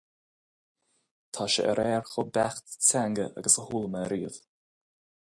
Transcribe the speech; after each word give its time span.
Tá 1.35 1.45
sé 1.55 1.63
ar 1.73 1.81
fhear 1.81 2.05
chomh 2.13 2.31
beacht 2.37 2.65
teanga 2.87 3.25
agus 3.41 3.57
a 3.61 3.61
chuala 3.67 3.89
mé 3.97 4.01
riamh. 4.13 4.41